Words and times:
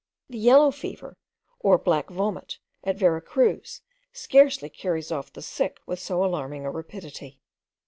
The 0.31 0.39
yellow 0.39 0.71
fever, 0.71 1.15
or 1.59 1.77
black 1.77 2.09
vomit, 2.09 2.57
at 2.83 2.95
Vera 2.97 3.21
Cruz, 3.21 3.83
scarcely 4.11 4.67
carries 4.67 5.11
off 5.11 5.31
the 5.31 5.43
sick 5.43 5.79
with 5.85 5.99
so 5.99 6.25
alarming 6.25 6.65
a 6.65 6.71
rapidity. 6.71 7.39